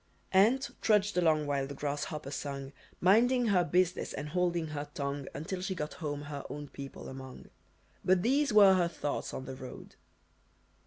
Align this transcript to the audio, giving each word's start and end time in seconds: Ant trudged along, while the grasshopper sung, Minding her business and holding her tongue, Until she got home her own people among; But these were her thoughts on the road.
Ant 0.31 0.71
trudged 0.81 1.15
along, 1.15 1.45
while 1.45 1.67
the 1.67 1.75
grasshopper 1.75 2.31
sung, 2.31 2.73
Minding 2.99 3.45
her 3.49 3.63
business 3.63 4.13
and 4.13 4.29
holding 4.29 4.69
her 4.69 4.89
tongue, 4.95 5.27
Until 5.35 5.61
she 5.61 5.75
got 5.75 5.93
home 5.93 6.23
her 6.23 6.43
own 6.49 6.69
people 6.69 7.07
among; 7.07 7.51
But 8.03 8.23
these 8.23 8.51
were 8.51 8.73
her 8.73 8.87
thoughts 8.87 9.31
on 9.31 9.45
the 9.45 9.55
road. 9.55 9.95